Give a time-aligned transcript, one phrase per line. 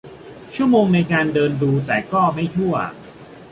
[0.55, 2.75] ชั่วโมงในการเดินดูแต่ก็ไม่ทั่ว